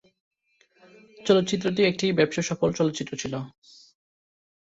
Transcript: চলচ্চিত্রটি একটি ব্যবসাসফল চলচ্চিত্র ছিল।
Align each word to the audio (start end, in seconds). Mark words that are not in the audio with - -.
চলচ্চিত্রটি 1.19 1.81
একটি 1.85 2.05
ব্যবসাসফল 2.11 2.69
চলচ্চিত্র 2.73 3.13
ছিল। 3.15 3.33